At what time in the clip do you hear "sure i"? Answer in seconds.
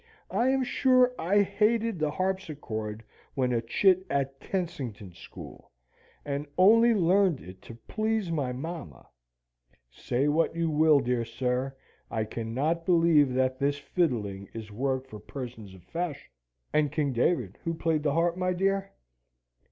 0.63-1.43